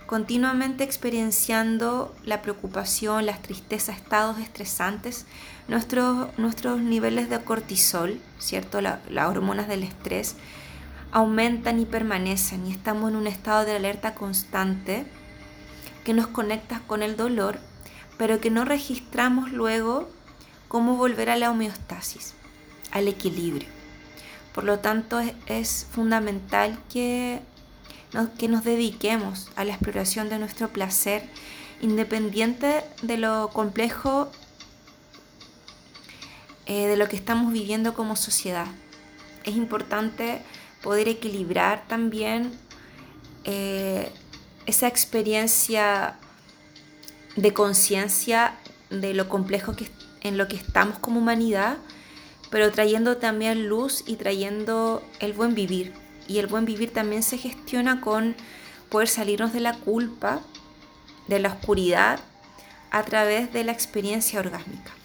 continuamente 0.05 0.83
experienciando 0.83 2.15
la 2.25 2.41
preocupación, 2.41 3.27
las 3.27 3.41
tristezas, 3.41 3.97
estados 3.97 4.39
estresantes, 4.39 5.27
nuestros, 5.67 6.35
nuestros 6.39 6.81
niveles 6.81 7.29
de 7.29 7.39
cortisol, 7.41 8.19
¿cierto? 8.39 8.81
las 8.81 9.27
hormonas 9.27 9.67
del 9.67 9.83
estrés, 9.83 10.35
aumentan 11.11 11.79
y 11.79 11.85
permanecen 11.85 12.65
y 12.67 12.71
estamos 12.71 13.11
en 13.11 13.17
un 13.17 13.27
estado 13.27 13.65
de 13.65 13.75
alerta 13.75 14.13
constante 14.15 15.05
que 16.03 16.13
nos 16.13 16.27
conecta 16.27 16.81
con 16.87 17.03
el 17.03 17.17
dolor, 17.17 17.59
pero 18.17 18.39
que 18.39 18.49
no 18.49 18.65
registramos 18.65 19.51
luego 19.51 20.09
cómo 20.67 20.95
volver 20.95 21.29
a 21.29 21.37
la 21.37 21.51
homeostasis, 21.51 22.33
al 22.91 23.07
equilibrio. 23.07 23.67
Por 24.53 24.63
lo 24.63 24.79
tanto, 24.79 25.21
es 25.47 25.87
fundamental 25.91 26.77
que 26.91 27.41
que 28.37 28.47
nos 28.47 28.63
dediquemos 28.63 29.49
a 29.55 29.63
la 29.63 29.73
exploración 29.73 30.29
de 30.29 30.39
nuestro 30.39 30.69
placer, 30.69 31.23
independiente 31.81 32.83
de 33.01 33.17
lo 33.17 33.49
complejo 33.49 34.31
eh, 36.65 36.87
de 36.87 36.97
lo 36.97 37.07
que 37.07 37.15
estamos 37.15 37.53
viviendo 37.53 37.93
como 37.93 38.15
sociedad. 38.15 38.67
Es 39.43 39.55
importante 39.55 40.41
poder 40.81 41.07
equilibrar 41.07 41.87
también 41.87 42.51
eh, 43.43 44.11
esa 44.69 44.87
experiencia 44.87 46.15
de 47.35 47.53
conciencia 47.53 48.55
de 48.89 49.13
lo 49.13 49.27
complejo 49.27 49.75
que, 49.75 49.89
en 50.21 50.37
lo 50.37 50.47
que 50.47 50.55
estamos 50.55 50.99
como 50.99 51.19
humanidad, 51.19 51.77
pero 52.49 52.71
trayendo 52.71 53.17
también 53.17 53.67
luz 53.67 54.03
y 54.05 54.15
trayendo 54.15 55.03
el 55.19 55.33
buen 55.33 55.55
vivir. 55.55 55.93
Y 56.27 56.37
el 56.37 56.47
buen 56.47 56.65
vivir 56.65 56.93
también 56.93 57.23
se 57.23 57.37
gestiona 57.37 58.01
con 58.01 58.35
poder 58.89 59.07
salirnos 59.07 59.53
de 59.53 59.59
la 59.59 59.73
culpa, 59.73 60.41
de 61.27 61.39
la 61.39 61.49
oscuridad, 61.49 62.19
a 62.91 63.03
través 63.03 63.51
de 63.51 63.63
la 63.63 63.71
experiencia 63.71 64.39
orgásmica. 64.39 64.98